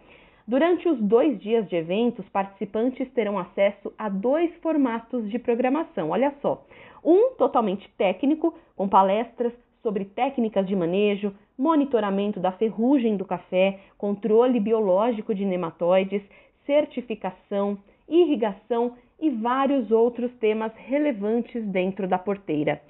Durante 0.51 0.85
os 0.89 0.99
dois 0.99 1.39
dias 1.39 1.65
de 1.69 1.77
evento, 1.77 2.19
os 2.19 2.27
participantes 2.27 3.09
terão 3.13 3.39
acesso 3.39 3.93
a 3.97 4.09
dois 4.09 4.53
formatos 4.55 5.29
de 5.29 5.39
programação. 5.39 6.09
Olha 6.09 6.33
só: 6.41 6.61
um 7.01 7.35
totalmente 7.37 7.89
técnico, 7.97 8.53
com 8.75 8.85
palestras 8.85 9.53
sobre 9.81 10.03
técnicas 10.03 10.67
de 10.67 10.75
manejo, 10.75 11.33
monitoramento 11.57 12.37
da 12.37 12.51
ferrugem 12.51 13.15
do 13.15 13.23
café, 13.23 13.79
controle 13.97 14.59
biológico 14.59 15.33
de 15.33 15.45
nematóides, 15.45 16.21
certificação, 16.65 17.77
irrigação 18.09 18.95
e 19.21 19.29
vários 19.29 19.89
outros 19.89 20.33
temas 20.33 20.73
relevantes 20.75 21.65
dentro 21.67 22.09
da 22.09 22.19
porteira. 22.19 22.81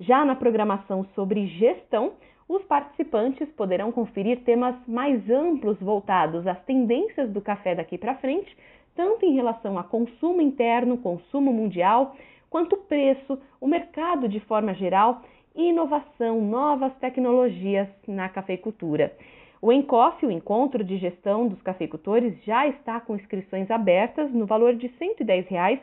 Já 0.00 0.24
na 0.24 0.34
programação 0.34 1.04
sobre 1.14 1.48
gestão, 1.48 2.14
os 2.50 2.64
participantes 2.64 3.48
poderão 3.50 3.92
conferir 3.92 4.40
temas 4.40 4.74
mais 4.84 5.30
amplos 5.30 5.78
voltados 5.78 6.44
às 6.48 6.60
tendências 6.64 7.30
do 7.30 7.40
café 7.40 7.76
daqui 7.76 7.96
para 7.96 8.16
frente, 8.16 8.56
tanto 8.96 9.24
em 9.24 9.36
relação 9.36 9.78
a 9.78 9.84
consumo 9.84 10.42
interno, 10.42 10.98
consumo 10.98 11.52
mundial, 11.52 12.16
quanto 12.50 12.76
preço, 12.76 13.38
o 13.60 13.68
mercado 13.68 14.28
de 14.28 14.40
forma 14.40 14.74
geral 14.74 15.22
e 15.54 15.68
inovação, 15.68 16.42
novas 16.42 16.92
tecnologias 16.96 17.86
na 18.08 18.28
cafeicultura. 18.28 19.16
O 19.62 19.70
ENCOF, 19.70 20.26
o 20.26 20.30
Encontro 20.32 20.82
de 20.82 20.96
Gestão 20.96 21.46
dos 21.46 21.62
Cafeicultores, 21.62 22.34
já 22.44 22.66
está 22.66 22.98
com 22.98 23.14
inscrições 23.14 23.70
abertas 23.70 24.28
no 24.32 24.44
valor 24.44 24.74
de 24.74 24.88
110 24.98 25.46
reais, 25.46 25.78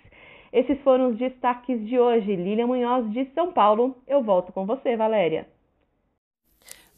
Esses 0.52 0.80
foram 0.82 1.10
os 1.10 1.18
destaques 1.18 1.84
de 1.86 1.98
hoje. 1.98 2.34
Lília 2.34 2.66
Munhoz, 2.66 3.10
de 3.12 3.26
São 3.34 3.52
Paulo. 3.52 3.96
Eu 4.06 4.22
volto 4.22 4.52
com 4.52 4.64
você, 4.64 4.96
Valéria. 4.96 5.46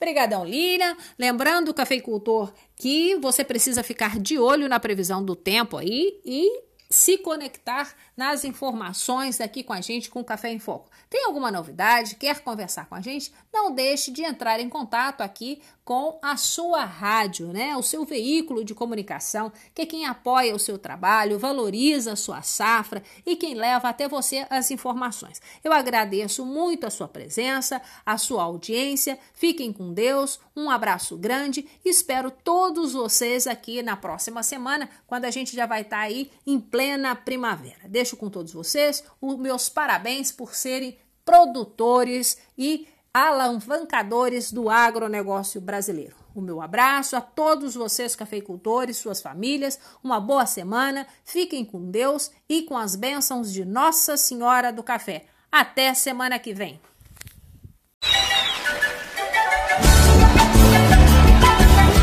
Obrigadão, 0.00 0.45
Lília. 0.45 0.97
Lembrando, 1.19 1.75
cafeicultor, 1.75 2.52
que 2.76 3.17
você 3.17 3.45
precisa 3.45 3.83
ficar 3.83 4.19
de 4.21 4.38
olho 4.38 4.69
na 4.69 4.78
previsão 4.78 5.25
do 5.25 5.35
tempo 5.35 5.76
aí 5.76 6.21
e 6.25 6.68
se 6.90 7.18
conectar 7.18 7.95
nas 8.16 8.45
informações 8.45 9.40
aqui 9.40 9.62
com 9.62 9.73
a 9.73 9.80
gente 9.80 10.11
com 10.11 10.21
o 10.21 10.25
Café 10.25 10.50
em 10.50 10.59
Foco. 10.59 10.90
Tem 11.11 11.25
alguma 11.26 11.50
novidade? 11.50 12.16
Quer 12.16 12.40
conversar 12.40 12.87
com 12.87 12.95
a 12.95 13.00
gente? 13.00 13.33
Não 13.52 13.73
deixe 13.73 14.11
de 14.11 14.23
entrar 14.23 14.59
em 14.59 14.68
contato 14.68 15.21
aqui 15.21 15.61
com 15.85 16.18
a 16.21 16.37
sua 16.37 16.85
rádio, 16.85 17.49
né? 17.49 17.75
O 17.75 17.83
seu 17.83 18.04
veículo 18.04 18.62
de 18.62 18.75
comunicação, 18.75 19.50
que 19.75 19.83
é 19.83 19.87
quem 19.87 20.04
apoia 20.04 20.54
o 20.54 20.59
seu 20.59 20.78
trabalho, 20.78 21.38
valoriza 21.38 22.12
a 22.12 22.16
sua 22.16 22.42
safra 22.42 23.02
e 23.25 23.37
quem 23.37 23.54
leva 23.54 23.88
até 23.88 24.07
você 24.07 24.47
as 24.50 24.71
informações. 24.71 25.40
Eu 25.64 25.73
agradeço 25.73 26.45
muito 26.45 26.87
a 26.87 26.90
sua 26.90 27.09
presença, 27.09 27.80
a 28.04 28.18
sua 28.18 28.42
audiência. 28.42 29.18
Fiquem 29.33 29.73
com 29.73 29.95
Deus. 29.95 30.38
Um 30.54 30.68
abraço 30.68 31.16
grande. 31.16 31.66
Espero 31.83 32.30
todos 32.30 32.92
vocês 32.92 33.47
aqui 33.47 33.83
na 33.83 33.97
próxima 33.97 34.42
semana, 34.42 34.90
quando 35.07 35.25
a 35.25 35.30
gente 35.30 35.57
já 35.57 35.64
vai 35.64 35.83
estar 35.83 36.00
aí 36.00 36.30
em 36.47 36.61
plena 36.79 37.17
primavera. 37.17 37.89
Deixo 37.89 38.17
com 38.17 38.31
todos 38.31 38.53
vocês 38.53 39.03
os 39.21 39.37
meus 39.37 39.69
parabéns 39.69 40.31
por 40.31 40.55
serem 40.55 40.97
produtores 41.25 42.39
e 42.57 42.87
alavancadores 43.13 44.53
do 44.53 44.71
agronegócio 44.71 45.61
brasileiro. 45.61 46.15
O 46.37 46.41
meu 46.41 46.63
abraço 46.63 47.17
a 47.17 47.21
todos 47.21 47.75
vocês, 47.75 48.15
cafeicultores, 48.15 48.97
suas 48.97 49.21
famílias, 49.21 49.77
uma 50.05 50.21
boa 50.21 50.47
semana, 50.47 51.05
fiquem 51.25 51.65
com 51.65 51.91
Deus 51.91 52.31
e 52.49 52.63
com 52.63 52.79
as 52.79 52.95
bênçãos 52.95 53.53
de 53.53 53.65
Nossa 53.65 54.17
Senhora 54.17 54.73
do 54.73 54.85
Café. 54.85 55.27
Até 55.51 55.93
semana 55.95 56.39
que 56.39 56.55
vem. 56.55 56.81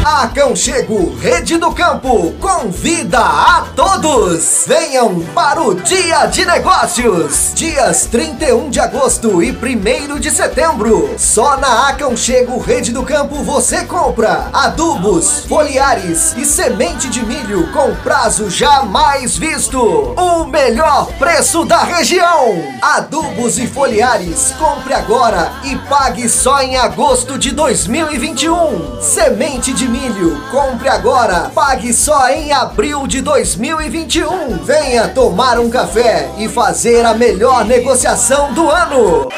Aconchego 0.06 1.15
Rede 1.15 1.58
do 1.58 1.72
Campo 1.72 2.32
convida 2.34 3.20
a 3.20 3.65
todos! 3.76 4.63
Venham 4.68 5.22
para 5.34 5.60
o 5.60 5.74
Dia 5.74 6.28
de 6.28 6.46
Negócios! 6.46 7.54
Dias 7.56 8.06
31 8.12 8.70
de 8.70 8.80
agosto 8.80 9.41
e 9.41 9.50
1 9.50 10.20
de 10.20 10.30
setembro. 10.30 11.10
Só 11.18 11.58
na 11.58 11.89
Aconchego 11.89 12.60
Rede 12.60 12.91
do 12.91 13.02
Campo 13.02 13.38
você 13.41 13.84
compra 13.86 14.48
adubos, 14.54 15.44
foliares 15.48 16.36
e 16.38 16.46
semente 16.46 17.10
de 17.10 17.26
milho 17.26 17.72
com 17.72 17.96
prazo 18.04 18.48
jamais 18.48 19.36
visto. 19.36 19.82
O 19.82 20.46
melhor 20.46 21.08
preço 21.18 21.65
da 21.65 21.82
região. 21.82 22.63
Adubos 22.80 23.58
e 23.58 23.65
foliares, 23.65 24.54
compre 24.60 24.94
agora 24.94 25.52
e 25.63 25.76
pague 25.89 26.30
só 26.30 26.62
em 26.62 26.78
agosto 26.78 27.39
de 27.39 27.50
2021. 27.50 29.02
Semente 29.02 29.74
de 29.74 29.88
milho. 29.88 29.95
Compre 30.52 30.90
agora, 30.90 31.52
pague 31.54 31.94
só 31.94 32.30
em 32.30 32.52
abril 32.52 33.08
de 33.08 33.22
2021. 33.22 34.58
Venha 34.64 35.08
tomar 35.08 35.60
um 35.60 35.70
café 35.70 36.30
e 36.38 36.48
fazer 36.48 37.06
a 37.06 37.14
melhor 37.14 37.66
negociação 37.66 38.54
do 38.54 38.70
ano. 38.70 39.30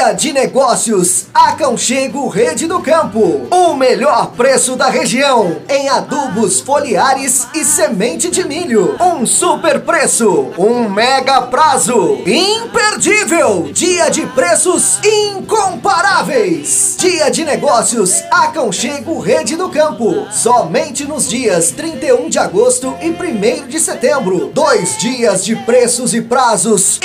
Dia 0.00 0.12
de 0.14 0.32
Negócios, 0.32 1.26
Aconchego 1.34 2.26
Rede 2.26 2.66
do 2.66 2.80
Campo. 2.80 3.46
O 3.50 3.74
melhor 3.74 4.30
preço 4.30 4.74
da 4.74 4.88
região 4.88 5.60
em 5.68 5.90
adubos 5.90 6.58
foliares 6.58 7.46
e 7.54 7.62
semente 7.62 8.30
de 8.30 8.42
milho. 8.42 8.96
Um 8.98 9.26
super 9.26 9.82
preço, 9.82 10.54
um 10.56 10.88
mega 10.88 11.42
prazo. 11.42 12.18
Imperdível! 12.24 13.68
Dia 13.74 14.08
de 14.08 14.24
preços 14.28 14.98
incomparáveis. 15.04 16.96
Dia 16.98 17.30
de 17.30 17.44
Negócios, 17.44 18.22
Aconchego 18.30 19.20
Rede 19.20 19.54
do 19.54 19.68
Campo. 19.68 20.26
Somente 20.32 21.04
nos 21.04 21.28
dias 21.28 21.72
31 21.72 22.30
de 22.30 22.38
agosto 22.38 22.96
e 23.02 23.10
1 23.10 23.68
de 23.68 23.78
setembro. 23.78 24.50
Dois 24.54 24.96
dias 24.96 25.44
de 25.44 25.54
preços 25.56 26.14
e 26.14 26.22
prazos 26.22 26.98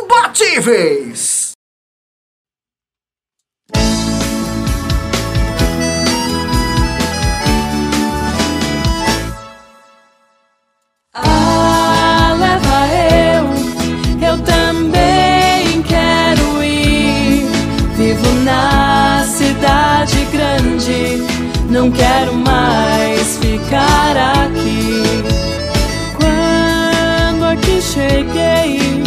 imbatíveis. 0.00 1.49
Não 21.90 21.92
quero 21.92 22.34
mais 22.34 23.38
ficar 23.38 24.16
aqui. 24.16 25.02
Quando 26.16 27.44
aqui 27.44 27.82
cheguei, 27.82 29.02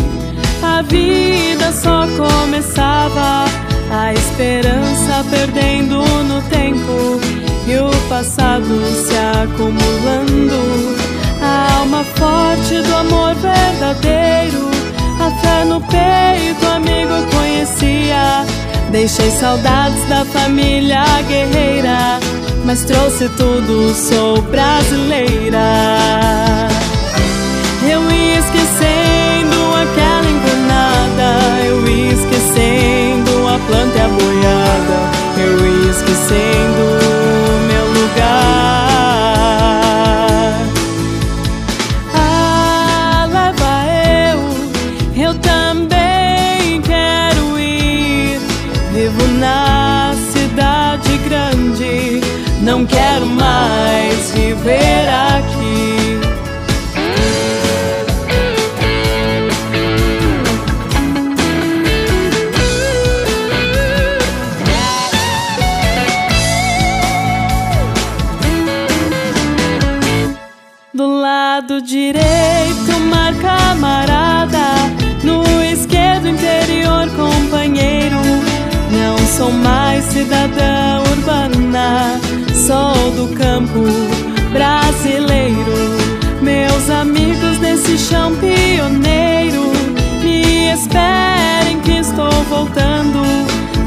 a 0.62 0.82
vida 0.82 1.72
só 1.72 2.06
começava, 2.18 3.46
a 3.92 4.14
esperança 4.14 5.24
perdendo 5.30 6.04
no 6.26 6.42
tempo 6.44 7.20
e 7.68 7.78
o 7.78 7.90
passado 8.10 8.82
se 9.06 9.16
acumulando. 9.44 10.98
A 11.42 11.80
alma 11.80 12.04
forte 12.04 12.82
do 12.82 12.96
amor 12.96 13.36
verdadeiro, 13.36 14.70
a 15.20 15.32
fé 15.42 15.66
no 15.66 15.80
peito, 15.82 16.66
amigo 16.66 17.14
conhecia. 17.36 18.46
Deixei 18.92 19.32
saudades 19.32 20.08
da 20.08 20.24
família 20.26 21.04
guerreira, 21.28 22.20
mas 22.64 22.84
trouxe 22.84 23.30
tudo, 23.30 23.94
sou 23.94 24.42
brasileira. 24.44 25.60
Eu 27.90 28.02
ia 28.12 28.40
esquecendo 28.40 29.76
aquela 29.76 30.30
invernada, 30.30 31.66
eu 31.66 31.88
ia 31.88 32.14
esquecendo 32.14 33.48
a 33.48 33.60
planta 33.68 33.98
e 33.98 34.02
a 34.02 34.08
boiada, 34.08 35.12
eu 35.38 35.66
ia 35.66 35.92
esquecendo 35.92 37.04
lado 37.84 38.93
cidadã 80.54 81.02
urbana, 81.12 82.20
sou 82.54 83.12
do 83.12 83.36
campo 83.36 83.84
brasileiro. 84.52 85.74
Meus 86.42 86.90
amigos 86.90 87.60
nesse 87.60 87.98
chão 87.98 88.36
pioneiro, 88.36 89.72
me 90.22 90.72
esperem 90.72 91.80
que 91.82 92.00
estou 92.00 92.32
voltando. 92.50 93.24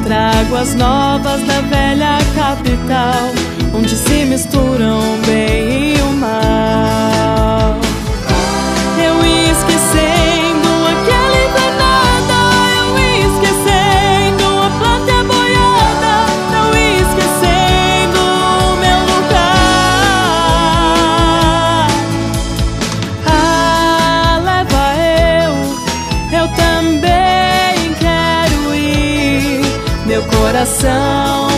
Trago 0.05 0.57
as 0.57 0.75
novas 0.75 1.43
da 1.47 1.61
velha 1.63 2.19
capital, 2.35 3.31
onde 3.75 3.95
se 3.95 4.25
misturam 4.25 4.99
o 4.99 5.27
bem 5.27 5.97
e 5.97 6.01
o 6.01 6.13
mal. 6.13 7.16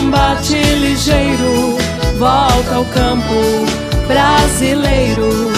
Coração 0.09 0.11
bate 0.11 0.55
ligeiro, 0.55 1.77
volta 2.17 2.75
ao 2.75 2.85
campo 2.85 3.65
brasileiro. 4.07 5.51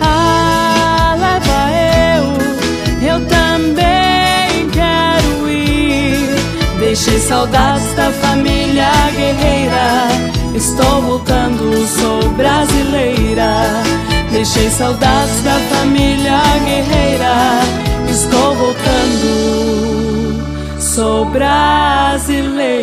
Ah, 0.00 1.16
leva 1.18 1.70
eu, 2.16 3.08
eu 3.08 3.26
também 3.26 4.68
quero 4.70 5.50
ir. 5.50 6.28
Deixei 6.78 7.18
saudades 7.18 7.92
da 7.94 8.10
família 8.12 8.90
guerreira. 9.16 10.08
Estou 10.54 11.02
voltando, 11.02 11.86
sou 11.88 12.28
brasileira. 12.30 13.82
Deixei 14.30 14.70
saudades 14.70 15.42
da 15.42 15.58
família 15.74 16.40
guerreira. 16.64 17.60
Estou 18.08 18.54
voltando, 18.56 20.19
sou 20.90 21.24
brasileira. 21.26 22.80